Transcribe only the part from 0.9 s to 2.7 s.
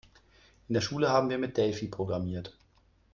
haben wir mit Delphi programmiert.